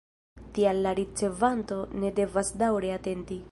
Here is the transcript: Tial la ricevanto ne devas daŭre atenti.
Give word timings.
Tial 0.57 0.79
la 0.85 0.93
ricevanto 0.99 1.79
ne 2.05 2.13
devas 2.23 2.53
daŭre 2.65 2.93
atenti. 2.99 3.43